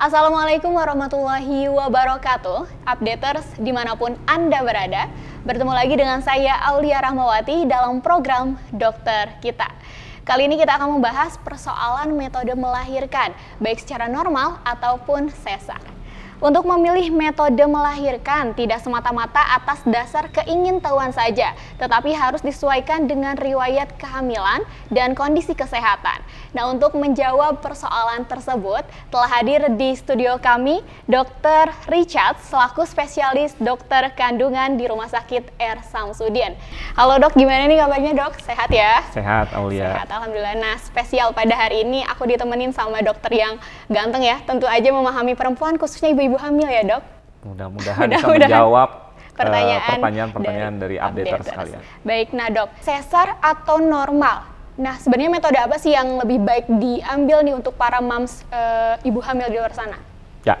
Assalamualaikum 0.00 0.72
warahmatullahi 0.72 1.68
wabarakatuh. 1.68 2.88
Updaters 2.88 3.44
di 3.60 3.68
mana 3.68 3.92
pun 4.00 4.16
Anda 4.24 4.64
berada, 4.64 5.12
bertemu 5.44 5.76
lagi 5.76 5.92
dengan 5.92 6.24
saya 6.24 6.56
Aulia 6.72 7.04
Rahmawati 7.04 7.68
dalam 7.68 8.00
program 8.00 8.56
Dokter 8.72 9.36
Kita. 9.44 9.68
Kali 10.24 10.48
ini 10.48 10.56
kita 10.56 10.80
akan 10.80 10.96
membahas 10.96 11.36
persoalan 11.44 12.16
metode 12.16 12.56
melahirkan, 12.56 13.36
baik 13.60 13.84
secara 13.84 14.08
normal 14.08 14.64
ataupun 14.64 15.28
sesar. 15.44 15.84
Untuk 16.40 16.64
memilih 16.64 17.12
metode 17.12 17.60
melahirkan 17.68 18.56
tidak 18.56 18.80
semata-mata 18.80 19.44
atas 19.60 19.84
dasar 19.84 20.24
keingintahuan 20.32 21.12
saja, 21.12 21.52
tetapi 21.76 22.16
harus 22.16 22.40
disesuaikan 22.40 23.04
dengan 23.04 23.36
riwayat 23.36 23.92
kehamilan 24.00 24.64
dan 24.88 25.12
kondisi 25.12 25.52
kesehatan. 25.52 26.24
Nah, 26.56 26.72
untuk 26.72 26.96
menjawab 26.96 27.60
persoalan 27.60 28.24
tersebut, 28.24 28.88
telah 29.12 29.28
hadir 29.28 29.68
di 29.76 29.92
studio 29.92 30.40
kami 30.40 30.80
Dr. 31.04 31.76
Richard 31.92 32.40
selaku 32.48 32.88
spesialis 32.88 33.52
dokter 33.60 34.08
kandungan 34.16 34.80
di 34.80 34.88
Rumah 34.88 35.12
Sakit 35.12 35.60
R. 35.60 35.84
Samsudin. 35.92 36.56
Halo 36.96 37.20
dok, 37.20 37.36
gimana 37.36 37.68
nih 37.68 37.84
kabarnya 37.84 38.16
dok? 38.16 38.40
Sehat 38.40 38.72
ya? 38.72 39.04
Sehat, 39.12 39.52
Aulia. 39.52 39.92
Sehat, 39.92 40.08
Alhamdulillah. 40.08 40.56
Nah, 40.56 40.80
spesial 40.80 41.36
pada 41.36 41.52
hari 41.52 41.84
ini 41.84 42.00
aku 42.08 42.24
ditemenin 42.24 42.72
sama 42.72 43.04
dokter 43.04 43.36
yang 43.36 43.60
ganteng 43.92 44.24
ya, 44.24 44.40
tentu 44.48 44.64
aja 44.64 44.88
memahami 44.88 45.36
perempuan 45.36 45.76
khususnya 45.76 46.16
ibu-ibu 46.16 46.29
hamil 46.36 46.68
ya 46.68 46.82
dok? 46.84 47.02
Mudah-mudahan 47.46 48.06
bisa 48.12 48.26
menjawab 48.28 48.90
eh, 48.92 49.32
pertanyaan 49.32 49.96
pertanyaan-pertanyaan 49.96 50.74
dari, 50.76 50.96
updater 51.00 51.40
updaters. 51.40 51.48
sekalian. 51.48 51.80
Baik, 52.04 52.28
nah 52.36 52.48
dok, 52.52 52.70
sesar 52.84 53.40
atau 53.40 53.80
normal? 53.80 54.50
Nah, 54.80 54.96
sebenarnya 54.96 55.32
metode 55.32 55.58
apa 55.60 55.76
sih 55.76 55.92
yang 55.92 56.20
lebih 56.20 56.40
baik 56.40 56.66
diambil 56.68 57.44
nih 57.44 57.54
untuk 57.56 57.76
para 57.76 58.00
moms 58.00 58.44
eh, 58.52 59.08
ibu 59.08 59.20
hamil 59.24 59.48
di 59.48 59.56
luar 59.56 59.72
sana? 59.72 59.96
Ya, 60.44 60.56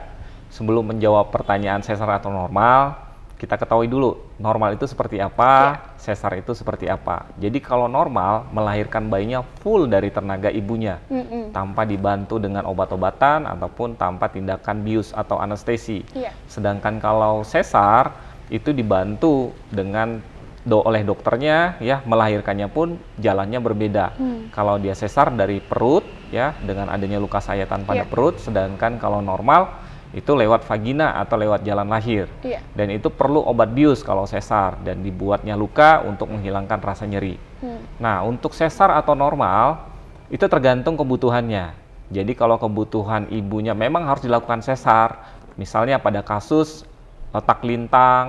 sebelum 0.48 0.92
menjawab 0.92 1.28
pertanyaan 1.32 1.84
sesar 1.84 2.08
atau 2.20 2.32
normal, 2.32 3.09
kita 3.40 3.56
ketahui 3.56 3.88
dulu 3.88 4.20
normal 4.36 4.76
itu 4.76 4.84
seperti 4.84 5.16
apa, 5.16 5.80
sesar 5.96 6.36
itu 6.36 6.52
seperti 6.52 6.92
apa. 6.92 7.24
Jadi 7.40 7.56
kalau 7.64 7.88
normal 7.88 8.44
melahirkan 8.52 9.08
bayinya 9.08 9.40
full 9.64 9.88
dari 9.88 10.12
tenaga 10.12 10.52
ibunya, 10.52 11.00
Mm-mm. 11.08 11.56
tanpa 11.56 11.88
dibantu 11.88 12.36
dengan 12.36 12.68
obat-obatan 12.68 13.48
ataupun 13.48 13.96
tanpa 13.96 14.28
tindakan 14.28 14.84
bius 14.84 15.16
atau 15.16 15.40
anestesi. 15.40 16.04
Iya. 16.12 16.36
Sedangkan 16.52 17.00
kalau 17.00 17.40
sesar 17.40 18.12
itu 18.52 18.76
dibantu 18.76 19.56
dengan 19.72 20.20
do 20.60 20.84
oleh 20.84 21.00
dokternya 21.00 21.80
ya 21.80 22.04
melahirkannya 22.04 22.68
pun 22.68 23.00
jalannya 23.16 23.64
berbeda. 23.64 24.12
Hmm. 24.20 24.52
Kalau 24.52 24.76
dia 24.76 24.92
sesar 24.92 25.32
dari 25.32 25.64
perut 25.64 26.04
ya 26.28 26.52
dengan 26.60 26.92
adanya 26.92 27.16
luka 27.16 27.40
sayatan 27.40 27.88
pada 27.88 28.04
Iya. 28.04 28.10
perut 28.12 28.36
sedangkan 28.36 29.00
kalau 29.00 29.24
normal 29.24 29.72
itu 30.10 30.34
lewat 30.34 30.66
vagina 30.66 31.14
atau 31.22 31.38
lewat 31.38 31.62
jalan 31.62 31.86
lahir. 31.86 32.26
Iya. 32.42 32.58
Dan 32.74 32.90
itu 32.90 33.10
perlu 33.10 33.42
obat 33.46 33.70
bius 33.70 34.02
kalau 34.02 34.26
sesar 34.26 34.74
dan 34.82 35.06
dibuatnya 35.06 35.54
luka 35.54 36.02
untuk 36.02 36.30
menghilangkan 36.34 36.78
rasa 36.82 37.06
nyeri. 37.06 37.38
Hmm. 37.62 37.82
Nah, 38.02 38.26
untuk 38.26 38.50
sesar 38.50 38.90
atau 38.98 39.14
normal 39.14 39.86
itu 40.26 40.42
tergantung 40.50 40.98
kebutuhannya. 40.98 41.78
Jadi 42.10 42.32
kalau 42.34 42.58
kebutuhan 42.58 43.30
ibunya 43.30 43.70
memang 43.70 44.02
harus 44.02 44.26
dilakukan 44.26 44.66
sesar, 44.66 45.14
misalnya 45.54 46.02
pada 46.02 46.26
kasus 46.26 46.82
letak 47.30 47.62
lintang 47.62 48.26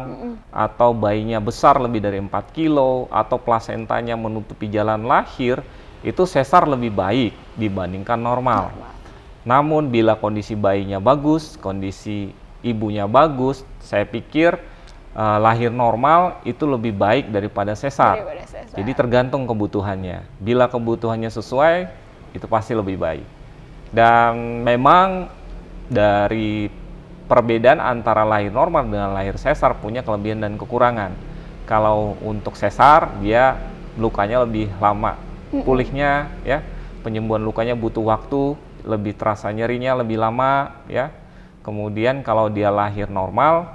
atau 0.53 0.93
bayinya 0.93 1.41
besar 1.41 1.81
lebih 1.81 2.05
dari 2.05 2.21
4 2.21 2.29
kilo 2.53 3.09
atau 3.09 3.41
plasentanya 3.41 4.13
menutupi 4.13 4.69
jalan 4.69 5.09
lahir, 5.09 5.65
itu 6.05 6.21
sesar 6.29 6.69
lebih 6.69 6.93
baik 6.93 7.33
dibandingkan 7.57 8.21
normal. 8.21 8.69
Namun 9.41 9.89
bila 9.89 10.17
kondisi 10.17 10.53
bayinya 10.53 11.01
bagus, 11.01 11.57
kondisi 11.57 12.29
ibunya 12.61 13.09
bagus, 13.09 13.65
saya 13.81 14.05
pikir 14.05 14.57
eh, 15.17 15.37
lahir 15.41 15.73
normal 15.73 16.41
itu 16.45 16.65
lebih 16.69 16.93
baik 16.93 17.33
daripada 17.33 17.73
sesar. 17.73 18.21
Daripada 18.21 18.45
sesar. 18.45 18.77
Jadi 18.77 18.91
tergantung 18.93 19.49
kebutuhannya. 19.49 20.25
Bila 20.37 20.69
kebutuhannya 20.69 21.33
sesuai, 21.33 21.89
itu 22.37 22.45
pasti 22.47 22.77
lebih 22.77 23.01
baik. 23.01 23.25
Dan 23.91 24.63
memang 24.63 25.27
dari 25.91 26.71
perbedaan 27.27 27.83
antara 27.83 28.23
lahir 28.23 28.51
normal 28.51 28.87
dengan 28.87 29.11
lahir 29.11 29.35
sesar 29.35 29.75
punya 29.79 30.03
kelebihan 30.03 30.39
dan 30.39 30.55
kekurangan. 30.55 31.11
Kalau 31.67 32.19
untuk 32.23 32.55
sesar 32.55 33.11
dia 33.19 33.59
lukanya 33.99 34.43
lebih 34.47 34.71
lama 34.79 35.19
pulihnya 35.51 36.31
ya. 36.47 36.63
Penyembuhan 37.01 37.41
lukanya 37.41 37.73
butuh 37.73 38.05
waktu, 38.05 38.53
lebih 38.85 39.17
terasa 39.17 39.49
nyerinya 39.53 40.01
lebih 40.01 40.17
lama 40.17 40.83
ya. 40.89 41.13
Kemudian 41.61 42.25
kalau 42.25 42.49
dia 42.49 42.73
lahir 42.73 43.05
normal 43.05 43.69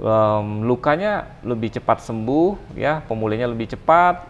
em, 0.00 0.64
lukanya 0.68 1.40
lebih 1.40 1.72
cepat 1.80 2.04
sembuh 2.04 2.76
ya, 2.76 3.00
pemulihnya 3.08 3.48
lebih 3.48 3.72
cepat, 3.72 4.20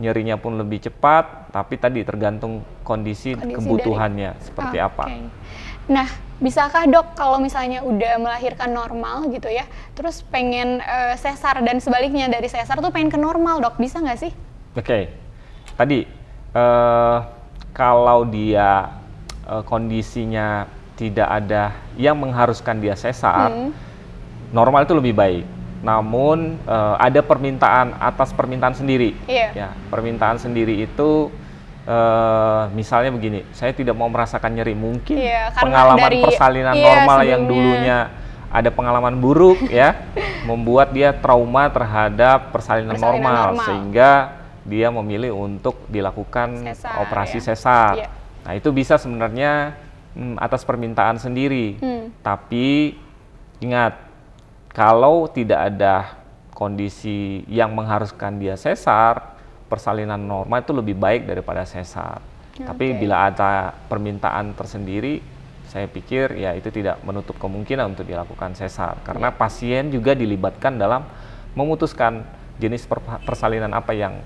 nyerinya 0.00 0.40
pun 0.40 0.56
lebih 0.56 0.88
cepat, 0.88 1.52
tapi 1.52 1.76
tadi 1.76 2.00
tergantung 2.06 2.64
kondisi, 2.86 3.36
Kondisi 3.36 3.56
kebutuhannya 3.60 4.40
seperti 4.40 4.76
Oke. 4.80 4.88
apa. 4.88 5.04
Nah, 5.90 6.08
bisakah 6.38 6.86
dok 6.86 7.18
kalau 7.18 7.42
misalnya 7.42 7.82
udah 7.82 8.16
melahirkan 8.22 8.70
normal 8.70 9.26
gitu 9.34 9.50
ya, 9.50 9.66
terus 9.92 10.22
pengen 10.22 10.78
eh, 10.80 11.14
sesar 11.18 11.60
dan 11.60 11.82
sebaliknya 11.82 12.30
dari 12.30 12.46
sesar 12.46 12.78
tuh 12.78 12.94
pengen 12.94 13.10
ke 13.10 13.18
normal 13.18 13.58
dok, 13.60 13.76
bisa 13.76 13.98
nggak 13.98 14.18
sih? 14.18 14.32
Oke, 14.78 15.10
tadi 15.74 16.06
eh, 16.54 17.18
kalau 17.74 18.24
dia 18.24 19.00
eh, 19.42 19.62
kondisinya 19.62 20.66
tidak 20.94 21.26
ada 21.26 21.62
yang 21.94 22.12
mengharuskan 22.14 22.76
dia 22.76 22.92
sesar, 22.92 23.48
Hmm. 23.48 23.72
normal 24.50 24.84
itu 24.84 24.92
lebih 24.92 25.12
baik. 25.12 25.44
Namun 25.80 26.60
eh, 26.60 26.94
ada 26.98 27.20
permintaan 27.20 27.96
atas 27.96 28.30
permintaan 28.30 28.74
sendiri. 28.74 29.16
Iya. 29.24 29.48
Ya, 29.54 29.68
permintaan 29.88 30.36
sendiri 30.36 30.76
itu 30.78 31.32
eh, 31.82 32.62
misalnya 32.70 33.08
begini, 33.10 33.40
saya 33.50 33.72
tidak 33.72 33.96
mau 33.96 34.06
merasakan 34.06 34.52
nyeri. 34.52 34.74
Mungkin 34.74 35.16
Iya, 35.16 35.48
karena 35.50 35.64
pengalaman 35.64 36.04
dari- 36.06 36.22
persalinan 36.22 36.74
iya, 36.76 36.84
normal 36.86 37.18
yang 37.24 37.40
sebelumnya. 37.42 37.64
dulunya 37.72 37.98
ada 38.50 38.70
pengalaman 38.70 39.14
buruk 39.16 39.58
ya, 39.64 39.88
membuat 40.44 40.90
dia 40.90 41.10
trauma 41.10 41.66
terhadap 41.66 42.52
persalinan, 42.52 42.94
Persalinan 42.94 43.16
normal, 43.24 43.44
normal. 43.56 43.64
sehingga 43.64 44.10
dia 44.62 44.92
memilih 44.92 45.32
untuk 45.32 45.80
dilakukan 45.88 46.68
Sesar, 46.68 47.00
operasi 47.00 47.38
ya. 47.38 47.44
sesar. 47.48 47.92
Iya. 47.96 48.08
Nah, 48.44 48.52
itu 48.56 48.72
bisa 48.72 48.96
sebenarnya 48.96 49.76
hmm, 50.16 50.40
atas 50.40 50.64
permintaan 50.64 51.20
sendiri. 51.20 51.76
Hmm. 51.80 52.12
Tapi 52.24 52.96
ingat, 53.60 53.96
kalau 54.72 55.28
tidak 55.28 55.74
ada 55.74 56.18
kondisi 56.52 57.44
yang 57.48 57.72
mengharuskan 57.72 58.36
dia 58.36 58.56
sesar, 58.56 59.36
persalinan 59.70 60.20
normal 60.20 60.60
itu 60.60 60.72
lebih 60.74 60.96
baik 60.98 61.24
daripada 61.24 61.64
sesar. 61.64 62.20
Tapi 62.60 62.92
Oke. 62.92 62.98
bila 63.00 63.32
ada 63.32 63.72
permintaan 63.88 64.52
tersendiri, 64.52 65.24
saya 65.70 65.86
pikir 65.86 66.34
ya 66.34 66.50
itu 66.58 66.68
tidak 66.74 66.98
menutup 67.06 67.38
kemungkinan 67.38 67.94
untuk 67.94 68.02
dilakukan 68.02 68.58
sesar 68.58 68.98
karena 69.06 69.30
pasien 69.30 69.86
juga 69.94 70.18
dilibatkan 70.18 70.74
dalam 70.74 71.06
memutuskan 71.54 72.26
jenis 72.58 72.90
per- 72.90 73.22
persalinan 73.22 73.70
apa 73.70 73.94
yang 73.94 74.18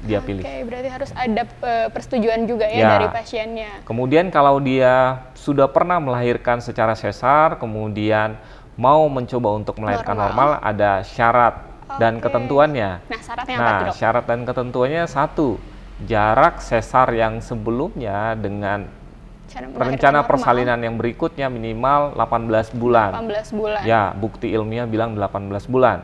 dia 0.00 0.18
pilih. 0.18 0.40
Oke, 0.40 0.64
berarti 0.64 0.88
harus 0.88 1.10
ada 1.12 1.42
eh, 1.44 1.88
persetujuan 1.88 2.44
juga 2.44 2.64
ya, 2.64 2.78
Ya. 2.78 2.88
dari 2.96 3.08
pasiennya. 3.08 3.84
Kemudian 3.84 4.28
kalau 4.28 4.56
dia 4.58 5.20
sudah 5.36 5.68
pernah 5.68 6.00
melahirkan 6.00 6.58
secara 6.58 6.92
sesar, 6.94 7.60
kemudian 7.60 8.40
mau 8.74 9.04
mencoba 9.06 9.52
untuk 9.52 9.76
melahirkan 9.76 10.16
Normal. 10.16 10.28
normal, 10.32 10.50
ada 10.62 11.04
syarat 11.04 11.54
dan 11.98 12.16
Oke. 12.16 12.28
ketentuannya. 12.28 12.90
Nah, 13.02 13.20
syaratnya 13.20 13.54
apa 13.54 13.62
Nah, 13.62 13.76
tuh 13.76 13.86
dok? 13.86 13.94
syarat 13.94 14.24
dan 14.24 14.40
ketentuannya 14.42 15.04
satu, 15.04 15.48
jarak 16.00 16.54
sesar 16.60 17.12
yang 17.12 17.44
sebelumnya 17.44 18.32
dengan 18.34 18.88
rencana 19.50 20.22
normal, 20.22 20.30
persalinan 20.30 20.78
yang 20.78 20.94
berikutnya 20.94 21.50
minimal 21.50 22.14
18 22.14 22.70
bulan. 22.72 23.10
18 23.18 23.50
bulan. 23.50 23.82
Ya, 23.82 24.14
bukti 24.14 24.48
ilmiah 24.48 24.86
bilang 24.86 25.12
18 25.12 25.66
bulan. 25.66 25.98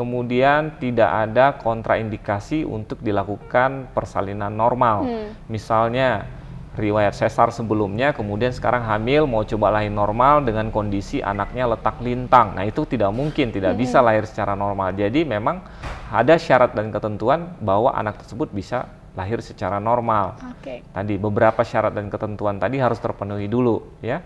Kemudian 0.00 0.80
tidak 0.80 1.28
ada 1.28 1.60
kontraindikasi 1.60 2.64
untuk 2.64 3.04
dilakukan 3.04 3.92
persalinan 3.92 4.48
normal. 4.48 5.04
Hmm. 5.04 5.28
Misalnya 5.52 6.24
riwayat 6.72 7.12
sesar 7.12 7.52
sebelumnya, 7.52 8.16
kemudian 8.16 8.48
sekarang 8.48 8.80
hamil 8.88 9.28
mau 9.28 9.44
coba 9.44 9.76
lahir 9.76 9.92
normal 9.92 10.40
dengan 10.40 10.72
kondisi 10.72 11.20
anaknya 11.20 11.68
letak 11.68 12.00
lintang. 12.00 12.56
Nah, 12.56 12.64
itu 12.64 12.88
tidak 12.88 13.12
mungkin, 13.12 13.52
tidak 13.52 13.76
bisa 13.76 14.00
lahir 14.00 14.24
secara 14.24 14.56
normal. 14.56 14.96
Jadi 14.96 15.28
memang 15.28 15.60
ada 16.08 16.40
syarat 16.40 16.72
dan 16.72 16.88
ketentuan 16.88 17.60
bahwa 17.60 17.92
anak 17.92 18.24
tersebut 18.24 18.48
bisa 18.56 18.88
lahir 19.12 19.44
secara 19.44 19.76
normal. 19.76 20.40
Oke. 20.56 20.80
Tadi 20.80 21.14
beberapa 21.20 21.60
syarat 21.60 21.92
dan 21.92 22.08
ketentuan 22.08 22.56
tadi 22.56 22.80
harus 22.80 22.96
terpenuhi 22.96 23.52
dulu, 23.52 24.00
ya. 24.00 24.24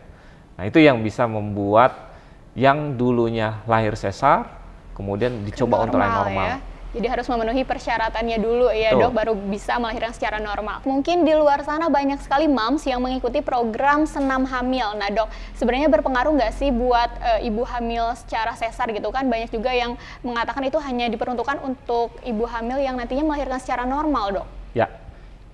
Nah, 0.55 0.71
itu 0.71 0.79
yang 0.79 1.03
bisa 1.03 1.27
membuat 1.27 2.15
yang 2.55 2.95
dulunya 2.95 3.67
lahir 3.67 3.99
sesar 3.99 4.63
kemudian 4.95 5.43
dicoba 5.45 5.85
untuk 5.85 5.99
lahir 6.01 6.15
normal 6.25 6.47
ya. 6.47 6.59
Jadi 6.95 7.11
harus 7.11 7.27
memenuhi 7.27 7.67
persyaratannya 7.67 8.39
dulu 8.39 8.71
ya 8.71 8.95
Betul. 8.95 9.11
dok, 9.11 9.13
baru 9.19 9.33
bisa 9.35 9.83
melahirkan 9.83 10.15
secara 10.15 10.39
normal. 10.39 10.79
Mungkin 10.87 11.27
di 11.27 11.35
luar 11.35 11.67
sana 11.67 11.91
banyak 11.91 12.23
sekali 12.23 12.47
moms 12.47 12.87
yang 12.87 13.03
mengikuti 13.03 13.43
program 13.43 14.07
senam 14.07 14.47
hamil. 14.47 14.95
Nah 14.95 15.11
dok, 15.11 15.27
sebenarnya 15.59 15.91
berpengaruh 15.91 16.31
nggak 16.39 16.55
sih 16.55 16.71
buat 16.71 17.11
e, 17.19 17.51
ibu 17.51 17.67
hamil 17.67 18.15
secara 18.15 18.55
sesar 18.55 18.95
gitu 18.95 19.11
kan? 19.11 19.27
Banyak 19.27 19.51
juga 19.51 19.75
yang 19.75 19.99
mengatakan 20.23 20.63
itu 20.71 20.79
hanya 20.79 21.11
diperuntukkan 21.11 21.67
untuk 21.67 22.15
ibu 22.23 22.47
hamil 22.47 22.79
yang 22.79 22.95
nantinya 22.95 23.27
melahirkan 23.27 23.59
secara 23.59 23.83
normal 23.83 24.31
dok. 24.31 24.47
Ya, 24.79 24.87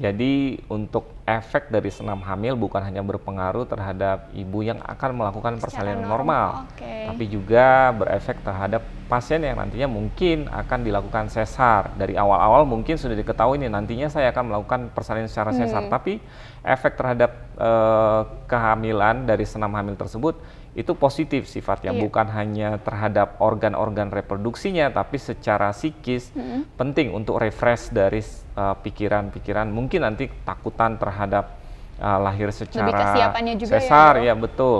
jadi 0.00 0.56
untuk 0.72 1.12
efek 1.28 1.68
dari 1.68 1.92
senam 1.92 2.24
hamil 2.24 2.56
bukan 2.56 2.80
hanya 2.80 3.04
berpengaruh 3.04 3.68
terhadap 3.68 4.32
ibu 4.32 4.64
yang 4.64 4.80
akan 4.80 5.10
melakukan 5.12 5.60
persalinan 5.60 6.08
normal, 6.08 6.64
normal, 6.64 6.72
oke. 6.72 6.94
tapi 7.12 7.24
juga 7.28 7.92
berefek 7.92 8.40
terhadap 8.40 8.80
pasien 9.12 9.44
yang 9.44 9.60
nantinya 9.60 9.92
mungkin 9.92 10.48
akan 10.48 10.88
dilakukan 10.88 11.28
sesar. 11.28 11.92
Dari 12.00 12.16
awal-awal 12.16 12.64
mungkin 12.64 12.96
sudah 12.96 13.12
diketahui 13.12 13.60
nih 13.60 13.68
nantinya 13.68 14.08
saya 14.08 14.32
akan 14.32 14.48
melakukan 14.48 14.80
persalinan 14.96 15.28
secara 15.28 15.52
sesar, 15.52 15.84
Hmm. 15.84 15.92
tapi 15.92 16.16
efek 16.64 16.96
terhadap 16.96 17.30
eh, 17.60 18.22
kehamilan 18.48 19.28
dari 19.28 19.44
senam 19.44 19.68
hamil 19.76 20.00
tersebut 20.00 20.40
itu 20.70 20.94
positif 20.94 21.50
sifatnya, 21.50 21.90
Iya. 21.90 22.00
bukan 22.06 22.26
hanya 22.30 22.78
terhadap 22.78 23.42
organ-organ 23.42 24.14
reproduksinya, 24.14 24.94
tapi 24.94 25.18
secara 25.18 25.74
psikis 25.74 26.30
Mm-mm. 26.30 26.62
penting 26.78 27.10
untuk 27.10 27.42
refresh 27.42 27.90
dari 27.90 28.22
uh, 28.54 28.78
pikiran-pikiran 28.78 29.66
mungkin 29.66 30.06
nanti 30.06 30.30
takutan 30.46 30.94
terhadap 30.94 31.58
uh, 31.98 32.22
lahir 32.22 32.54
secara 32.54 32.86
juga 32.86 33.74
ya, 33.74 33.82
sesar 33.82 34.12
dok? 34.22 34.26
ya, 34.30 34.34
betul. 34.38 34.78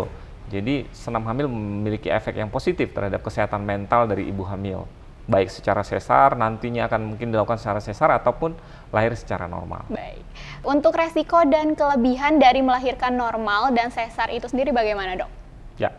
Jadi 0.51 0.87
senam 0.95 1.27
hamil 1.27 1.47
memiliki 1.51 2.07
efek 2.11 2.39
yang 2.39 2.51
positif 2.51 2.91
terhadap 2.95 3.23
kesehatan 3.23 3.63
mental 3.63 4.07
dari 4.07 4.31
ibu 4.31 4.47
hamil, 4.47 4.87
baik 5.27 5.51
secara 5.51 5.83
sesar 5.83 6.39
nantinya 6.39 6.87
akan 6.87 7.15
mungkin 7.15 7.35
dilakukan 7.35 7.59
secara 7.59 7.83
sesar 7.83 8.15
ataupun 8.15 8.55
lahir 8.95 9.15
secara 9.19 9.51
normal. 9.51 9.87
Baik. 9.91 10.23
Untuk 10.63 10.95
resiko 10.95 11.43
dan 11.47 11.75
kelebihan 11.75 12.39
dari 12.39 12.63
melahirkan 12.63 13.15
normal 13.15 13.75
dan 13.75 13.91
sesar 13.91 14.31
itu 14.31 14.47
sendiri 14.47 14.71
bagaimana 14.71 15.19
dok? 15.19 15.40
Ya. 15.81 15.91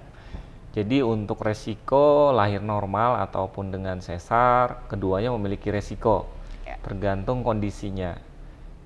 Jadi 0.71 1.03
untuk 1.03 1.43
resiko 1.43 2.31
lahir 2.31 2.63
normal 2.63 3.19
ataupun 3.27 3.73
dengan 3.73 3.99
sesar, 3.99 4.87
keduanya 4.87 5.33
memiliki 5.35 5.67
resiko. 5.67 6.31
Ya. 6.63 6.79
Tergantung 6.79 7.43
kondisinya. 7.43 8.15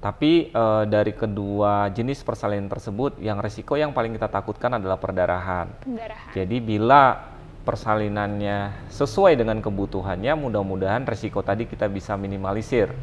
Tapi 0.01 0.50
eh, 0.50 0.83
dari 0.89 1.13
kedua 1.13 1.89
jenis 1.94 2.25
persalinan 2.25 2.69
tersebut, 2.69 3.21
yang 3.21 3.38
resiko 3.38 3.77
yang 3.77 3.94
paling 3.94 4.18
kita 4.18 4.30
takutkan 4.30 4.77
adalah 4.77 4.97
perdarahan. 4.97 5.69
Pendarahan. 5.86 6.33
Jadi 6.33 6.57
bila 6.62 7.33
persalinannya 7.65 8.89
sesuai 8.94 9.33
dengan 9.33 9.57
kebutuhannya, 9.62 10.38
mudah-mudahan 10.38 11.06
resiko 11.09 11.42
tadi 11.42 11.65
kita 11.65 11.89
bisa 11.89 12.13
minimalisir. 12.13 12.94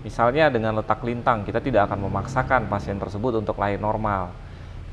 Misalnya 0.00 0.48
dengan 0.48 0.80
letak 0.80 1.04
lintang, 1.04 1.44
kita 1.44 1.60
tidak 1.60 1.92
akan 1.92 2.08
memaksakan 2.08 2.72
pasien 2.72 2.96
tersebut 2.96 3.44
untuk 3.44 3.60
lahir 3.60 3.76
normal. 3.76 4.32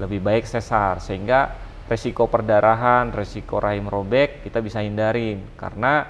Lebih 0.02 0.20
baik 0.20 0.44
sesar, 0.44 1.00
sehingga 1.00 1.54
resiko 1.88 2.32
perdarahan, 2.32 3.12
resiko 3.12 3.60
rahim 3.60 3.88
robek 3.92 4.44
kita 4.44 4.64
bisa 4.64 4.80
hindarin. 4.80 5.44
Karena 5.60 6.08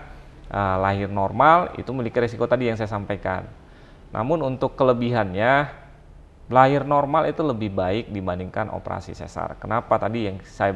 eh, 0.48 0.78
lahir 0.80 1.10
normal 1.10 1.74
itu 1.78 1.90
memiliki 1.92 2.22
resiko 2.22 2.46
tadi 2.46 2.70
yang 2.70 2.78
saya 2.78 2.90
sampaikan. 2.90 3.46
Namun 4.14 4.46
untuk 4.46 4.78
kelebihannya, 4.78 5.74
lahir 6.54 6.86
normal 6.86 7.26
itu 7.26 7.42
lebih 7.42 7.74
baik 7.74 8.14
dibandingkan 8.14 8.70
operasi 8.70 9.18
sesar. 9.18 9.58
Kenapa 9.58 9.98
tadi 9.98 10.30
yang 10.30 10.38
saya 10.46 10.70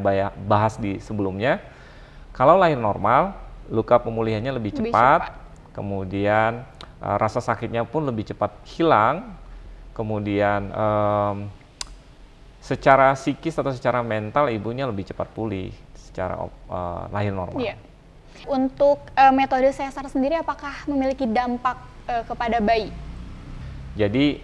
bahas 0.47 0.81
di 0.81 0.97
sebelumnya? 0.97 1.61
Kalau 2.33 2.57
lahir 2.57 2.77
normal, 2.81 3.37
luka 3.69 4.01
pemulihannya 4.01 4.53
lebih, 4.57 4.73
Lebih 4.73 4.89
cepat, 4.89 5.21
cepat. 5.29 5.73
kemudian 5.77 6.65
eh, 7.01 7.17
rasa 7.21 7.37
sakitnya 7.37 7.85
pun 7.85 8.09
lebih 8.09 8.25
cepat 8.33 8.49
hilang, 8.65 9.37
kemudian 9.93 10.69
em, 10.73 11.37
secara 12.61 13.13
psikis 13.15 13.55
atau 13.55 13.71
secara 13.71 14.03
mental 14.03 14.51
ibunya 14.51 14.83
lebih 14.89 15.07
cepat 15.07 15.29
pulih 15.31 15.71
secara 15.95 16.35
eh, 16.47 17.03
lahir 17.13 17.33
normal. 17.33 17.61
Iya. 17.61 17.75
Untuk 18.49 19.01
eh, 19.13 19.33
metode 19.33 19.69
sesar 19.73 20.05
sendiri 20.09 20.37
apakah 20.37 20.85
memiliki 20.89 21.25
dampak 21.29 21.77
eh, 22.09 22.23
kepada 22.25 22.57
bayi? 22.57 22.89
Jadi 23.97 24.41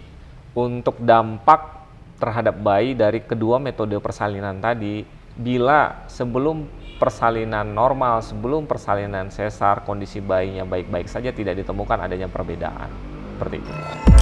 untuk 0.54 0.98
dampak 1.02 1.86
terhadap 2.18 2.54
bayi 2.62 2.94
dari 2.94 3.22
kedua 3.22 3.58
metode 3.58 3.98
persalinan 3.98 4.62
tadi, 4.62 5.02
bila 5.34 6.06
sebelum 6.06 6.66
persalinan 6.96 7.66
normal, 7.74 8.22
sebelum 8.22 8.70
persalinan 8.70 9.28
sesar, 9.34 9.82
kondisi 9.82 10.22
bayinya 10.22 10.62
baik-baik 10.62 11.10
saja 11.10 11.34
tidak 11.34 11.58
ditemukan 11.58 12.06
adanya 12.06 12.30
perbedaan. 12.30 12.88
Seperti 13.34 13.56
itu. 13.58 14.13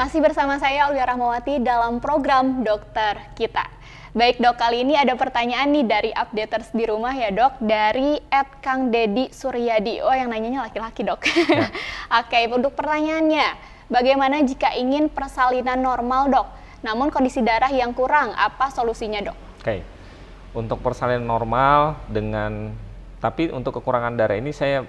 Masih 0.00 0.24
bersama 0.24 0.56
saya 0.56 0.88
Aulia 0.88 1.04
Rahmawati 1.04 1.60
dalam 1.60 2.00
program 2.00 2.64
Dokter 2.64 3.20
Kita. 3.36 3.68
Baik 4.16 4.40
dok, 4.40 4.56
kali 4.56 4.80
ini 4.80 4.96
ada 4.96 5.12
pertanyaan 5.12 5.68
nih 5.68 5.84
dari 5.84 6.08
updaters 6.16 6.72
di 6.72 6.88
rumah 6.88 7.12
ya 7.12 7.28
dok, 7.28 7.60
dari 7.60 8.16
Ed 8.32 8.48
Kang 8.64 8.88
Dedi 8.88 9.28
Suryadi. 9.28 10.00
Oh 10.00 10.08
yang 10.08 10.32
nanyanya 10.32 10.64
laki-laki 10.64 11.04
dok. 11.04 11.20
Oke, 12.24 12.48
untuk 12.48 12.72
pertanyaannya, 12.80 13.44
bagaimana 13.92 14.40
jika 14.40 14.72
ingin 14.72 15.12
persalinan 15.12 15.76
normal 15.84 16.32
dok, 16.32 16.48
namun 16.80 17.12
kondisi 17.12 17.44
darah 17.44 17.68
yang 17.68 17.92
kurang, 17.92 18.32
apa 18.32 18.72
solusinya 18.72 19.20
dok? 19.20 19.36
Oke. 19.60 19.84
Untuk 20.56 20.80
persalinan 20.80 21.28
normal 21.28 22.00
dengan 22.08 22.72
tapi 23.20 23.52
untuk 23.52 23.76
kekurangan 23.76 24.16
darah 24.16 24.40
ini 24.40 24.48
saya 24.56 24.80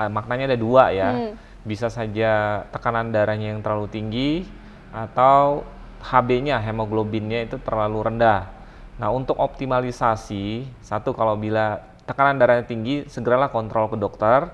eh, 0.00 0.08
maknanya 0.08 0.48
ada 0.48 0.56
dua 0.56 0.96
ya. 0.96 1.12
Hmm. 1.12 1.47
Bisa 1.68 1.92
saja 1.92 2.64
tekanan 2.72 3.12
darahnya 3.12 3.52
yang 3.52 3.60
terlalu 3.60 3.92
tinggi 3.92 4.48
atau 4.88 5.68
HB-nya 6.00 6.56
hemoglobinnya 6.64 7.44
itu 7.44 7.60
terlalu 7.60 8.08
rendah. 8.08 8.48
Nah, 8.96 9.12
untuk 9.12 9.36
optimalisasi 9.36 10.64
satu 10.80 11.12
kalau 11.12 11.36
bila 11.36 11.84
tekanan 12.08 12.40
darahnya 12.40 12.64
tinggi 12.64 13.04
segeralah 13.06 13.52
kontrol 13.52 13.92
ke 13.92 14.00
dokter 14.00 14.48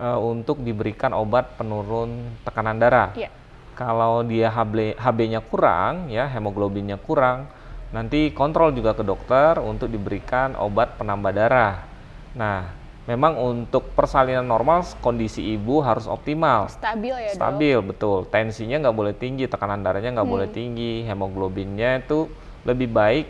eh, 0.00 0.18
untuk 0.18 0.64
diberikan 0.64 1.12
obat 1.12 1.60
penurun 1.60 2.40
tekanan 2.42 2.80
darah. 2.80 3.12
Iya. 3.12 3.28
Kalau 3.76 4.24
dia 4.24 4.48
HB, 4.48 4.96
HB-nya 4.96 5.44
kurang, 5.44 6.08
ya 6.08 6.24
hemoglobinnya 6.32 6.96
kurang, 6.96 7.44
nanti 7.92 8.32
kontrol 8.32 8.72
juga 8.72 8.96
ke 8.96 9.04
dokter 9.04 9.60
untuk 9.60 9.92
diberikan 9.92 10.56
obat 10.56 10.96
penambah 10.96 11.32
darah. 11.36 11.84
Nah, 12.32 12.72
memang 13.06 13.38
untuk 13.38 13.94
persalinan 13.94 14.42
normal 14.42 14.82
kondisi 14.98 15.54
ibu 15.54 15.78
harus 15.80 16.04
optimal, 16.04 16.66
Stabil 16.66 17.14
ya 17.14 17.30
dok? 17.30 17.38
stabil, 17.38 17.78
betul. 17.80 18.18
Tensinya 18.26 18.82
nggak 18.82 18.96
boleh 18.98 19.14
tinggi, 19.14 19.46
tekanan 19.46 19.80
darahnya 19.80 20.10
nggak 20.10 20.26
Hmm. 20.26 20.34
boleh 20.36 20.48
tinggi, 20.50 21.06
hemoglobinnya 21.06 22.02
itu 22.02 22.26
lebih 22.66 22.90
baik 22.90 23.26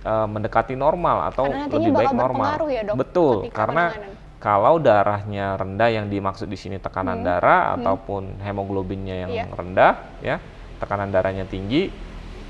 eh, 0.00 0.26
mendekati 0.26 0.74
normal 0.74 1.28
atau 1.28 1.44
Karena 1.44 1.68
lebih 1.68 1.92
baik 1.92 2.08
bakal 2.10 2.20
normal. 2.24 2.50
ya, 2.72 2.82
Dok, 2.88 2.96
Betul, 2.96 3.36
karena 3.52 3.84
penanganan. 3.92 4.16
kalau 4.40 4.74
darahnya 4.80 5.46
rendah 5.60 5.90
yang 5.92 6.06
dimaksud 6.08 6.48
di 6.48 6.56
sini 6.56 6.80
tekanan 6.80 7.20
Hmm, 7.20 7.26
darah 7.28 7.60
hmm. 7.68 7.84
ataupun 7.84 8.22
hemoglobinnya 8.40 9.28
yang 9.28 9.30
Iya. 9.30 9.44
rendah 9.52 9.92
ya 10.24 10.36
tekanan 10.80 11.12
darahnya 11.12 11.44
tinggi 11.44 11.92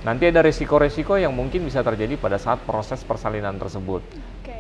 nanti 0.00 0.30
ada 0.30 0.40
resiko-resiko 0.40 1.18
yang 1.18 1.34
mungkin 1.34 1.66
bisa 1.66 1.82
terjadi 1.82 2.14
pada 2.16 2.38
saat 2.38 2.62
proses 2.62 3.02
persalinan 3.02 3.58
tersebut. 3.58 4.00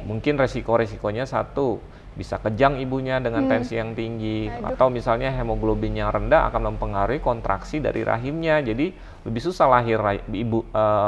Mungkin 0.04 0.36
resiko-resikonya 0.36 1.24
satu 1.24 1.80
bisa 2.10 2.42
kejang 2.42 2.82
ibunya 2.82 3.22
dengan 3.22 3.46
Hmm. 3.46 3.52
tensi 3.54 3.78
yang 3.78 3.94
tinggi 3.94 4.50
Aduh. 4.50 4.74
atau 4.74 4.86
misalnya 4.90 5.30
hemoglobin 5.30 5.94
yang 5.94 6.10
rendah 6.10 6.50
akan 6.50 6.74
mempengaruhi 6.74 7.22
kontraksi 7.22 7.78
dari 7.78 8.02
rahimnya 8.02 8.60
jadi 8.60 8.90
lebih 9.24 9.40
susah 9.40 9.70
lahir 9.70 10.02
ibu 10.26 10.66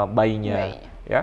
bayinya 0.09 0.57
Bayinya. 0.63 0.89
ya 1.05 1.21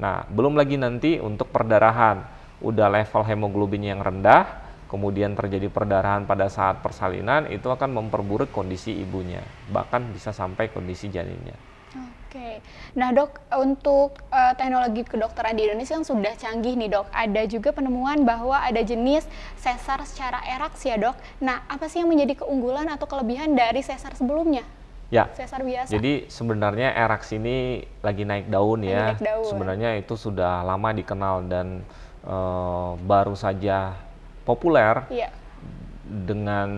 nah 0.00 0.24
belum 0.26 0.56
lagi 0.56 0.80
nanti 0.80 1.20
untuk 1.20 1.52
perdarahan 1.52 2.24
udah 2.64 2.88
level 2.88 3.22
hemoglobin 3.28 3.84
yang 3.84 4.00
rendah 4.00 4.46
kemudian 4.88 5.36
terjadi 5.36 5.68
perdarahan 5.68 6.24
pada 6.24 6.48
saat 6.48 6.80
persalinan 6.80 7.46
itu 7.52 7.68
akan 7.68 7.92
memperburuk 7.92 8.48
kondisi 8.48 8.96
ibunya 8.96 9.44
bahkan 9.68 10.08
bisa 10.08 10.32
sampai 10.32 10.72
kondisi 10.72 11.12
janinnya 11.12 11.54
Oke, 12.28 12.60
nah 12.92 13.08
dok 13.08 13.40
untuk 13.56 14.20
eh, 14.28 14.52
teknologi 14.52 15.00
kedokteran 15.00 15.56
di 15.56 15.64
Indonesia 15.64 15.96
yang 15.96 16.04
sudah 16.04 16.36
canggih 16.36 16.76
nih 16.76 16.92
dok, 16.92 17.08
ada 17.08 17.40
juga 17.48 17.72
penemuan 17.72 18.20
bahwa 18.20 18.60
ada 18.60 18.84
jenis 18.84 19.24
sesar 19.56 20.04
secara 20.04 20.44
eraks 20.44 20.84
ya 20.84 21.00
dok. 21.00 21.16
Nah 21.40 21.64
apa 21.64 21.88
sih 21.88 22.04
yang 22.04 22.12
menjadi 22.12 22.44
keunggulan 22.44 22.84
atau 22.92 23.08
kelebihan 23.08 23.56
dari 23.56 23.80
sesar 23.80 24.12
sebelumnya? 24.12 24.60
ya 25.08 25.24
Sesar 25.32 25.64
biasa. 25.64 25.88
Jadi 25.88 26.28
sebenarnya 26.28 26.92
eraks 26.92 27.32
ini 27.32 27.80
lagi 28.04 28.28
naik 28.28 28.52
daun 28.52 28.84
Lagi 28.84 28.92
ya. 28.92 29.04
naik 29.08 29.24
daun. 29.24 29.44
Sebenarnya 29.48 29.90
itu 29.96 30.12
sudah 30.12 30.60
lama 30.60 30.92
dikenal 30.92 31.48
dan 31.48 31.80
eh, 32.28 32.90
baru 33.08 33.32
saja 33.32 33.96
populer 34.44 35.00
Iya. 35.08 35.32
dengan 36.04 36.68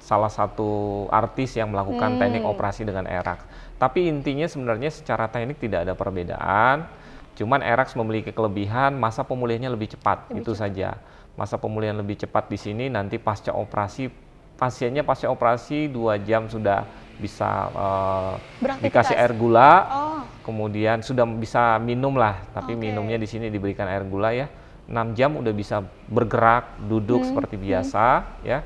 salah 0.00 0.32
satu 0.32 1.04
artis 1.12 1.52
yang 1.52 1.68
melakukan 1.68 2.16
Hmm. 2.16 2.20
teknik 2.24 2.48
operasi 2.48 2.88
dengan 2.88 3.04
eraks. 3.04 3.44
Tapi 3.78 4.10
intinya 4.10 4.44
sebenarnya 4.44 4.90
secara 4.90 5.30
teknik 5.30 5.62
tidak 5.62 5.86
ada 5.86 5.94
perbedaan. 5.94 6.90
Cuman 7.38 7.62
eraks 7.62 7.94
memiliki 7.94 8.34
kelebihan 8.34 8.98
masa 8.98 9.22
pemulihannya 9.22 9.70
lebih 9.70 9.94
cepat, 9.94 10.34
Lebih 10.34 10.42
itu 10.42 10.52
cepat. 10.52 10.62
saja. 10.66 10.90
masa 11.38 11.54
pemulihan 11.54 11.94
lebih 11.94 12.18
cepat 12.18 12.50
di 12.50 12.58
sini 12.58 12.90
nanti 12.90 13.14
pasca 13.14 13.54
operasi 13.54 14.10
pasiennya 14.58 15.06
pasca 15.06 15.30
operasi 15.30 15.86
dua 15.86 16.18
jam 16.18 16.50
sudah 16.50 16.82
bisa 17.18 17.70
uh, 17.74 18.34
dikasih 18.82 19.14
air 19.14 19.34
gula, 19.34 19.70
oh. 19.86 20.22
kemudian 20.42 21.02
sudah 21.02 21.26
bisa 21.26 21.78
minum 21.78 22.14
lah, 22.14 22.42
tapi 22.54 22.74
okay. 22.74 22.82
minumnya 22.90 23.18
di 23.18 23.26
sini 23.30 23.50
diberikan 23.50 23.86
air 23.86 24.06
gula 24.06 24.34
ya. 24.34 24.50
6 24.88 25.18
jam 25.20 25.36
udah 25.36 25.52
bisa 25.52 25.84
bergerak, 26.08 26.80
duduk 26.88 27.20
hmm. 27.20 27.28
seperti 27.28 27.54
hmm. 27.60 27.64
biasa 27.68 28.04
hmm. 28.08 28.26
ya. 28.48 28.58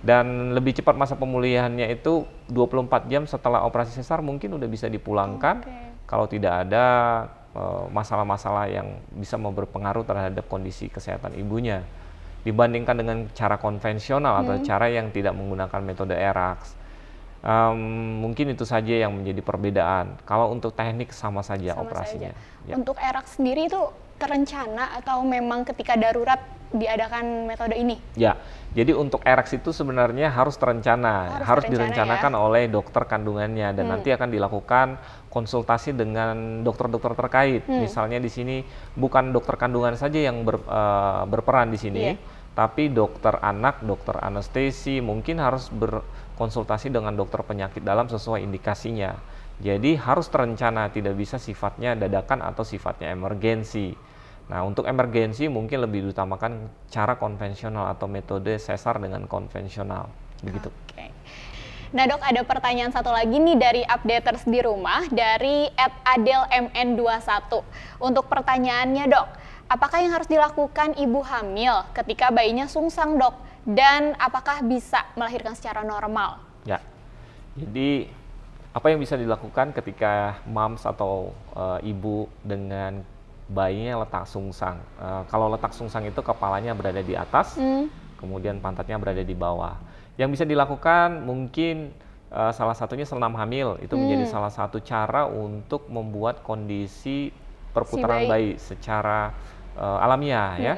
Dan 0.00 0.56
lebih 0.56 0.72
cepat 0.80 0.96
masa 0.96 1.12
pemulihannya 1.12 1.92
itu 1.92 2.24
24 2.48 3.12
jam 3.12 3.28
setelah 3.28 3.68
operasi 3.68 4.00
sesar 4.00 4.24
mungkin 4.24 4.56
udah 4.56 4.64
bisa 4.64 4.88
dipulangkan 4.88 5.60
okay. 5.60 6.08
kalau 6.08 6.24
tidak 6.24 6.64
ada 6.64 6.84
eh, 7.52 7.84
masalah-masalah 7.92 8.64
uh, 8.64 8.72
yang 8.80 8.88
bisa 9.12 9.36
berpengaruh 9.36 10.08
terhadap 10.08 10.48
kondisi 10.48 10.88
kesehatan 10.88 11.36
ibunya 11.36 11.84
dibandingkan 12.40 12.96
dengan 12.96 13.18
cara 13.36 13.60
konvensional 13.60 14.40
hmm. 14.40 14.42
atau 14.44 14.54
cara 14.64 14.88
yang 14.88 15.12
tidak 15.12 15.36
menggunakan 15.36 15.80
metode 15.84 16.16
ERAX. 16.16 16.80
Um, 17.40 18.20
mungkin 18.20 18.52
itu 18.52 18.68
saja 18.68 19.00
yang 19.00 19.16
menjadi 19.16 19.40
perbedaan. 19.40 20.20
Kalau 20.28 20.52
untuk 20.52 20.76
teknik 20.76 21.12
sama 21.12 21.40
saja 21.40 21.76
sama 21.76 21.88
operasinya. 21.88 22.32
Saja. 22.32 22.68
Ya. 22.68 22.74
Untuk 22.76 22.96
ERAX 23.00 23.40
sendiri 23.40 23.68
itu 23.68 23.80
terencana 24.20 24.92
atau 25.00 25.24
memang 25.24 25.64
ketika 25.64 25.96
darurat 25.96 26.38
diadakan 26.70 27.50
metode 27.50 27.74
ini? 27.74 27.98
Ya, 28.14 28.38
jadi 28.70 28.94
untuk 28.94 29.24
ERAX 29.26 29.58
itu 29.58 29.74
sebenarnya 29.74 30.30
harus 30.30 30.54
terencana, 30.54 31.42
harus, 31.42 31.48
harus 31.48 31.64
direncanakan 31.66 32.32
ya? 32.36 32.38
oleh 32.38 32.64
dokter 32.70 33.02
kandungannya 33.08 33.74
dan 33.74 33.84
hmm. 33.88 33.92
nanti 33.96 34.14
akan 34.14 34.28
dilakukan 34.30 34.88
konsultasi 35.32 35.96
dengan 35.98 36.62
dokter-dokter 36.62 37.18
terkait. 37.18 37.62
Hmm. 37.66 37.82
Misalnya 37.82 38.22
di 38.22 38.30
sini 38.30 38.62
bukan 38.94 39.34
dokter 39.34 39.58
kandungan 39.58 39.98
saja 39.98 40.22
yang 40.22 40.46
ber, 40.46 40.62
uh, 40.62 41.26
berperan 41.26 41.74
di 41.74 41.78
sini, 41.82 42.14
yeah. 42.14 42.16
tapi 42.54 42.92
dokter 42.94 43.34
anak, 43.42 43.82
dokter 43.82 44.22
anestesi 44.22 45.02
mungkin 45.02 45.42
harus 45.42 45.66
berkonsultasi 45.74 46.94
dengan 46.94 47.18
dokter 47.18 47.42
penyakit 47.42 47.82
dalam 47.82 48.06
sesuai 48.06 48.46
indikasinya. 48.46 49.18
Jadi 49.60 49.92
harus 49.98 50.32
terencana, 50.32 50.88
tidak 50.88 51.18
bisa 51.18 51.36
sifatnya 51.36 51.92
dadakan 51.92 52.40
atau 52.40 52.64
sifatnya 52.64 53.12
emergensi. 53.12 54.09
Nah, 54.50 54.66
untuk 54.66 54.82
emergensi 54.82 55.46
mungkin 55.46 55.86
lebih 55.86 56.10
diutamakan 56.10 56.66
cara 56.90 57.14
konvensional 57.14 57.86
atau 57.94 58.10
metode 58.10 58.58
sesar 58.58 58.98
dengan 58.98 59.30
konvensional. 59.30 60.10
Begitu. 60.42 60.74
Okay. 60.90 61.14
Nah 61.90 62.06
dok, 62.06 62.22
ada 62.22 62.42
pertanyaan 62.46 62.94
satu 62.94 63.10
lagi 63.10 63.34
nih 63.34 63.58
dari 63.58 63.82
updaters 63.82 64.46
di 64.46 64.62
rumah 64.62 65.06
dari 65.10 65.70
@adelmn21. 66.06 67.62
Untuk 68.02 68.30
pertanyaannya 68.30 69.10
dok, 69.10 69.28
apakah 69.70 69.98
yang 70.02 70.14
harus 70.14 70.30
dilakukan 70.30 70.98
ibu 70.98 71.18
hamil 71.22 71.86
ketika 71.94 72.30
bayinya 72.30 72.70
sungsang 72.70 73.18
dok? 73.18 73.34
Dan 73.66 74.14
apakah 74.18 74.62
bisa 74.66 75.02
melahirkan 75.18 75.58
secara 75.58 75.82
normal? 75.82 76.42
Ya, 76.62 76.78
jadi 77.54 78.06
apa 78.70 78.86
yang 78.94 79.02
bisa 79.02 79.18
dilakukan 79.18 79.74
ketika 79.74 80.38
moms 80.46 80.86
atau 80.86 81.34
uh, 81.58 81.82
ibu 81.82 82.30
dengan 82.46 83.02
bayinya 83.50 84.06
letak 84.06 84.30
sungsang. 84.30 84.78
Uh, 84.96 85.26
kalau 85.26 85.50
letak 85.50 85.74
sungsang 85.74 86.06
itu 86.06 86.22
kepalanya 86.22 86.70
berada 86.72 87.02
di 87.02 87.18
atas, 87.18 87.58
hmm. 87.58 87.90
kemudian 88.22 88.62
pantatnya 88.62 88.96
berada 88.96 89.26
di 89.26 89.34
bawah. 89.34 89.74
Yang 90.14 90.38
bisa 90.38 90.44
dilakukan 90.46 91.26
mungkin 91.26 91.90
uh, 92.30 92.54
salah 92.54 92.78
satunya 92.78 93.02
senam 93.02 93.34
hamil 93.34 93.74
itu 93.82 93.90
hmm. 93.90 94.00
menjadi 94.00 94.24
salah 94.30 94.52
satu 94.54 94.78
cara 94.78 95.26
untuk 95.26 95.90
membuat 95.90 96.46
kondisi 96.46 97.34
perputaran 97.74 98.22
si 98.22 98.26
bayi. 98.26 98.30
bayi 98.30 98.50
secara 98.62 99.34
uh, 99.74 100.04
alamiah 100.04 100.50
hmm, 100.54 100.62
ya. 100.62 100.74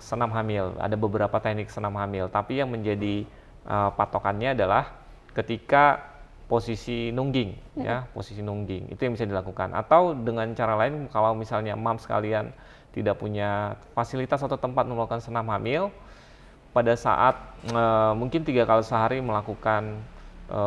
Senam 0.00 0.32
hamil 0.32 0.76
ada 0.80 0.96
beberapa 0.96 1.36
teknik 1.40 1.68
senam 1.68 1.92
hamil, 1.96 2.28
tapi 2.32 2.56
yang 2.60 2.72
menjadi 2.72 3.28
uh, 3.68 3.92
patokannya 3.92 4.56
adalah 4.56 4.96
ketika 5.36 6.09
posisi 6.50 7.14
nungging 7.14 7.78
hmm. 7.78 7.86
ya 7.86 8.02
posisi 8.10 8.42
nungging. 8.42 8.90
Itu 8.90 9.06
yang 9.06 9.14
bisa 9.14 9.22
dilakukan. 9.22 9.70
Atau 9.70 10.18
dengan 10.18 10.50
cara 10.58 10.74
lain 10.74 11.06
kalau 11.06 11.38
misalnya 11.38 11.78
mam 11.78 12.02
sekalian 12.02 12.50
tidak 12.90 13.22
punya 13.22 13.78
fasilitas 13.94 14.42
atau 14.42 14.58
tempat 14.58 14.82
melakukan 14.82 15.22
senam 15.22 15.46
hamil 15.46 15.94
pada 16.74 16.98
saat 16.98 17.38
e, 17.70 17.82
mungkin 18.18 18.42
tiga 18.42 18.66
kali 18.66 18.82
sehari 18.82 19.22
melakukan 19.22 20.02
e, 20.50 20.62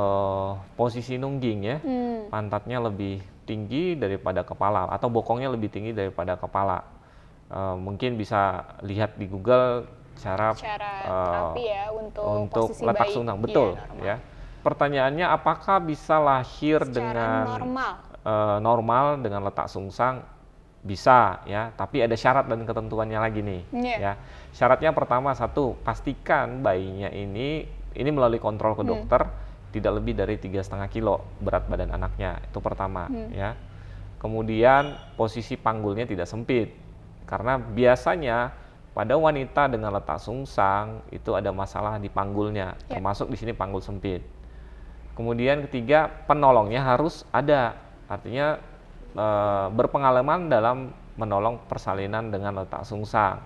posisi 0.79 1.19
nungging 1.19 1.59
ya 1.67 1.77
hmm. 1.83 2.31
pantatnya 2.31 2.79
lebih 2.79 3.19
tinggi 3.43 3.99
daripada 3.99 4.47
kepala 4.47 4.87
atau 4.87 5.11
bokongnya 5.11 5.51
lebih 5.51 5.67
tinggi 5.67 5.91
daripada 5.91 6.39
kepala. 6.39 6.79
E, 7.51 7.59
mungkin 7.75 8.15
bisa 8.15 8.71
lihat 8.87 9.19
di 9.19 9.27
Google 9.27 9.83
cara 10.13 10.55
cara 10.55 10.93
terapi 11.03 11.63
ya 11.67 11.83
untuk 11.89 12.23
untuk 12.23 12.67
letak 12.85 13.09
sungsang 13.09 13.41
betul 13.41 13.73
iya, 13.97 14.13
ya 14.13 14.32
pertanyaannya 14.63 15.27
apakah 15.27 15.83
bisa 15.83 16.17
lahir 16.17 16.81
Secara 16.87 16.95
dengan 16.95 17.43
normal 17.59 17.93
uh, 18.23 18.57
normal 18.63 19.19
dengan 19.19 19.43
letak 19.45 19.67
sungsang 19.67 20.23
bisa 20.83 21.39
ya 21.47 21.71
tapi 21.79 22.03
ada 22.03 22.11
syarat 22.11 22.43
dan 22.51 22.67
ketentuannya 22.67 23.15
lagi 23.15 23.39
nih 23.39 23.61
yeah. 23.71 23.99
ya 23.99 24.13
syaratnya 24.51 24.91
pertama 24.91 25.31
satu 25.31 25.79
pastikan 25.79 26.59
bayinya 26.59 27.07
ini 27.07 27.63
ini 27.95 28.09
melalui 28.11 28.43
kontrol 28.43 28.75
ke 28.75 28.83
hmm. 28.83 28.91
dokter 28.91 29.21
hmm. 29.23 29.71
tidak 29.71 29.91
lebih 30.03 30.13
dari 30.19 30.35
tiga 30.35 30.59
setengah 30.59 30.91
kilo 30.91 31.23
berat 31.39 31.71
badan 31.71 31.95
anaknya 31.95 32.43
itu 32.43 32.59
pertama 32.59 33.07
hmm. 33.07 33.31
ya 33.31 33.55
kemudian 34.19 34.99
posisi 35.15 35.55
panggulnya 35.55 36.03
tidak 36.03 36.27
sempit 36.27 36.75
karena 37.23 37.55
biasanya 37.55 38.51
pada 38.91 39.15
wanita 39.15 39.71
dengan 39.71 39.95
letak 39.95 40.19
sungsang 40.19 40.99
itu 41.15 41.31
ada 41.31 41.55
masalah 41.55 41.95
di 41.95 42.11
panggulnya 42.11 42.75
yeah. 42.75 42.99
termasuk 42.99 43.31
di 43.31 43.39
sini 43.39 43.55
panggul 43.55 43.79
sempit 43.79 44.19
Kemudian 45.13 45.61
ketiga, 45.69 46.09
penolongnya 46.25 46.81
harus 46.81 47.21
ada. 47.29 47.77
Artinya 48.09 48.57
e, 49.13 49.25
berpengalaman 49.69 50.49
dalam 50.49 50.89
menolong 51.13 51.61
persalinan 51.69 52.33
dengan 52.33 52.65
letak 52.65 52.81
sungsang. 52.81 53.37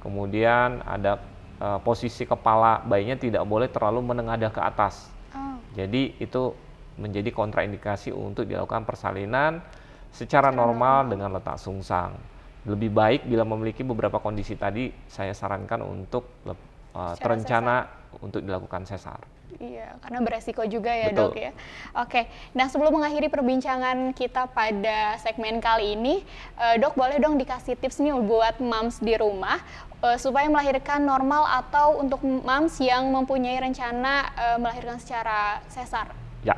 Kemudian 0.00 0.80
ada 0.80 1.20
e, 1.60 1.68
posisi 1.84 2.24
kepala 2.24 2.80
bayinya 2.88 3.20
tidak 3.20 3.44
boleh 3.44 3.68
terlalu 3.68 4.00
menengadah 4.00 4.48
ke 4.48 4.60
atas. 4.64 5.12
Oh. 5.36 5.60
Jadi 5.76 6.16
itu 6.16 6.56
menjadi 6.96 7.28
kontraindikasi 7.32 8.16
untuk 8.16 8.48
dilakukan 8.48 8.88
persalinan 8.88 9.60
secara 10.08 10.48
normal 10.48 11.12
dengan 11.12 11.36
letak 11.36 11.60
sungsang. 11.60 12.16
Lebih 12.64 12.92
baik 12.92 13.20
bila 13.24 13.44
memiliki 13.44 13.80
beberapa 13.80 14.20
kondisi 14.20 14.52
tadi, 14.52 14.92
saya 15.08 15.32
sarankan 15.32 15.80
untuk 15.80 16.44
uh, 16.44 17.14
terencana 17.16 17.88
sesar. 17.88 18.20
untuk 18.20 18.40
dilakukan 18.44 18.84
sesar. 18.84 19.39
Iya, 19.58 19.98
karena 19.98 20.18
beresiko 20.22 20.62
juga 20.68 20.94
ya 20.94 21.10
Betul. 21.10 21.34
dok 21.34 21.34
ya. 21.34 21.52
Oke, 21.98 22.30
nah 22.54 22.70
sebelum 22.70 22.94
mengakhiri 22.94 23.26
perbincangan 23.26 24.14
kita 24.14 24.46
pada 24.54 25.18
segmen 25.18 25.58
kali 25.58 25.98
ini, 25.98 26.22
uh, 26.54 26.78
dok 26.78 26.94
boleh 26.94 27.18
dong 27.18 27.34
dikasih 27.34 27.74
tips 27.74 27.98
nih 27.98 28.14
buat 28.14 28.62
moms 28.62 29.02
di 29.02 29.18
rumah 29.18 29.58
uh, 30.04 30.16
supaya 30.16 30.46
melahirkan 30.46 31.02
normal 31.02 31.44
atau 31.64 31.98
untuk 32.00 32.22
moms 32.22 32.78
yang 32.78 33.10
mempunyai 33.10 33.58
rencana 33.60 34.30
uh, 34.38 34.56
melahirkan 34.62 35.02
secara 35.02 35.60
sesar. 35.68 36.14
Ya, 36.46 36.56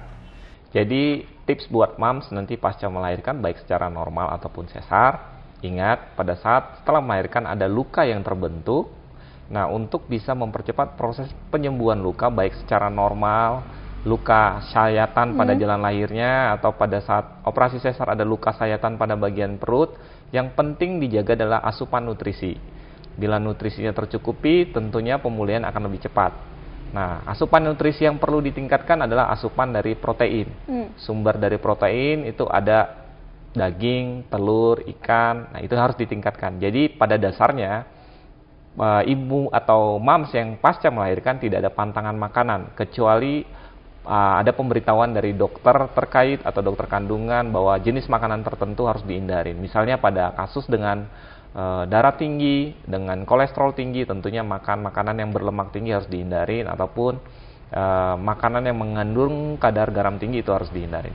jadi 0.71 1.27
tips 1.49 1.69
buat 1.69 1.99
moms 1.99 2.31
nanti 2.31 2.55
pasca 2.55 2.87
melahirkan 2.87 3.43
baik 3.43 3.63
secara 3.67 3.91
normal 3.91 4.31
ataupun 4.39 4.71
sesar, 4.71 5.19
ingat 5.61 6.15
pada 6.15 6.39
saat 6.39 6.83
setelah 6.83 7.03
melahirkan 7.03 7.51
ada 7.51 7.67
luka 7.67 8.07
yang 8.07 8.23
terbentuk 8.23 9.02
Nah, 9.53 9.69
untuk 9.69 10.09
bisa 10.09 10.33
mempercepat 10.33 10.97
proses 10.97 11.29
penyembuhan 11.53 12.01
luka 12.01 12.33
baik 12.33 12.65
secara 12.65 12.89
normal, 12.89 13.61
luka 14.09 14.65
sayatan 14.73 15.37
hmm. 15.37 15.39
pada 15.39 15.53
jalan 15.53 15.81
lahirnya 15.85 16.57
atau 16.57 16.73
pada 16.73 16.99
saat 17.05 17.45
operasi 17.45 17.79
sesar 17.79 18.17
ada 18.17 18.25
luka 18.25 18.51
sayatan 18.57 18.97
pada 18.97 19.13
bagian 19.15 19.61
perut, 19.61 19.95
yang 20.33 20.57
penting 20.57 20.99
dijaga 20.99 21.37
adalah 21.37 21.61
asupan 21.69 22.09
nutrisi. 22.09 22.57
Bila 23.13 23.37
nutrisinya 23.37 23.93
tercukupi, 23.93 24.73
tentunya 24.73 25.21
pemulihan 25.21 25.69
akan 25.69 25.83
lebih 25.85 26.09
cepat. 26.09 26.33
Nah, 26.97 27.21
asupan 27.29 27.69
nutrisi 27.69 28.09
yang 28.09 28.17
perlu 28.17 28.41
ditingkatkan 28.41 29.05
adalah 29.05 29.29
asupan 29.37 29.69
dari 29.69 29.93
protein. 30.01 30.49
Hmm. 30.65 30.89
Sumber 30.97 31.37
dari 31.37 31.61
protein 31.61 32.25
itu 32.25 32.49
ada 32.49 33.05
daging, 33.53 34.33
telur, 34.33 34.81
ikan. 34.97 35.53
Nah, 35.53 35.61
itu 35.61 35.77
harus 35.77 35.97
ditingkatkan. 36.01 36.57
Jadi 36.57 36.97
pada 36.97 37.21
dasarnya 37.21 37.85
uh, 38.79 39.02
ibu 39.05 39.52
atau 39.52 40.00
mams 40.00 40.33
yang 40.33 40.57
pasca 40.57 40.88
melahirkan 40.88 41.37
tidak 41.43 41.64
ada 41.64 41.73
pantangan 41.73 42.17
makanan 42.17 42.61
kecuali 42.79 43.45
uh, 44.07 44.41
ada 44.41 44.52
pemberitahuan 44.55 45.12
dari 45.12 45.35
dokter 45.37 45.75
terkait 45.93 46.41
atau 46.43 46.61
dokter 46.62 46.87
kandungan 46.88 47.50
bahwa 47.50 47.76
jenis 47.79 48.07
makanan 48.09 48.43
tertentu 48.47 48.87
harus 48.88 49.02
dihindarin. 49.05 49.59
Misalnya 49.59 49.99
pada 49.99 50.33
kasus 50.35 50.67
dengan 50.67 51.07
uh, 51.55 51.85
darah 51.87 52.14
tinggi, 52.17 52.76
dengan 52.87 53.25
kolesterol 53.29 53.75
tinggi, 53.76 54.07
tentunya 54.07 54.43
makan 54.45 54.87
makanan 54.87 55.17
yang 55.21 55.31
berlemak 55.31 55.71
tinggi 55.75 55.95
harus 55.95 56.09
dihindarin 56.11 56.69
ataupun 56.69 57.19
uh, 57.73 58.17
makanan 58.19 58.69
yang 58.69 58.79
mengandung 58.79 59.57
kadar 59.59 59.91
garam 59.91 60.17
tinggi 60.19 60.43
itu 60.43 60.52
harus 60.52 60.69
dihindarin. 60.71 61.14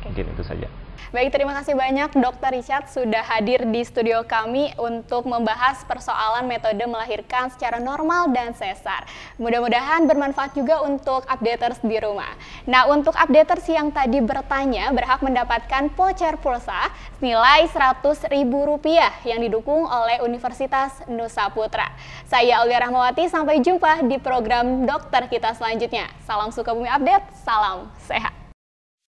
Okay. 0.00 0.08
Mungkin 0.10 0.26
itu 0.36 0.44
saja. 0.46 0.68
Baik, 1.10 1.34
terima 1.34 1.56
kasih 1.58 1.74
banyak 1.74 2.12
Dokter 2.22 2.54
Richard 2.54 2.86
sudah 2.86 3.24
hadir 3.24 3.66
di 3.66 3.82
studio 3.82 4.22
kami 4.22 4.70
untuk 4.78 5.26
membahas 5.26 5.82
persoalan 5.82 6.46
metode 6.46 6.78
melahirkan 6.86 7.50
secara 7.50 7.82
normal 7.82 8.30
dan 8.30 8.54
sesar. 8.54 9.08
Mudah-mudahan 9.40 10.06
bermanfaat 10.06 10.54
juga 10.54 10.84
untuk 10.84 11.26
updaters 11.26 11.82
di 11.82 11.98
rumah. 11.98 12.30
Nah, 12.68 12.86
untuk 12.86 13.16
updaters 13.18 13.66
yang 13.72 13.90
tadi 13.90 14.22
bertanya 14.22 14.94
berhak 14.94 15.18
mendapatkan 15.18 15.90
voucher 15.98 16.38
pulsa 16.38 16.94
nilai 17.18 17.66
Rp100.000 17.66 19.26
yang 19.26 19.40
didukung 19.42 19.90
oleh 19.90 20.22
Universitas 20.22 20.94
Nusa 21.10 21.50
Putra. 21.50 21.90
Saya 22.30 22.62
Aulia 22.62 22.86
Rahmawati, 22.86 23.26
sampai 23.26 23.58
jumpa 23.58 24.06
di 24.06 24.22
program 24.22 24.86
Dokter 24.86 25.26
kita 25.26 25.58
selanjutnya. 25.58 26.06
Salam 26.22 26.54
Sukabumi 26.54 26.86
Update, 26.86 27.34
salam 27.42 27.90
sehat. 28.06 28.49